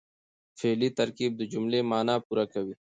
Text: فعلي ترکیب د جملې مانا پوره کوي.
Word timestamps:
فعلي 0.59 0.89
ترکیب 0.99 1.31
د 1.37 1.41
جملې 1.51 1.79
مانا 1.91 2.15
پوره 2.25 2.45
کوي. 2.53 2.75